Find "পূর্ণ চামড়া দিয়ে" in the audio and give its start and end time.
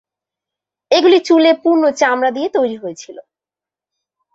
1.63-2.49